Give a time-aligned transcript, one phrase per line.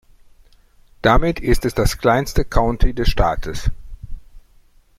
[1.03, 3.69] Damit ist es das kleinste County des Staates.